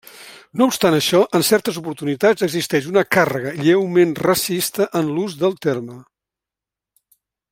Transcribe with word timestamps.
No 0.59 0.67
obstant 0.69 0.95
això 0.99 1.19
en 1.39 1.43
certes 1.49 1.77
oportunitats 1.81 2.47
existeix 2.47 2.87
una 2.93 3.03
càrrega 3.17 3.53
lleument 3.67 4.17
racista 4.29 4.89
en 5.01 5.13
l'ús 5.19 5.39
del 5.45 5.57
terme. 5.69 6.01